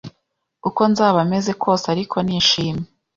[0.67, 2.87] Uko nzaba meze kose ariko nishimye,